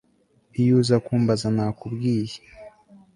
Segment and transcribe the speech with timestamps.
[0.61, 2.37] Iyo uza kumbaza nakubwiye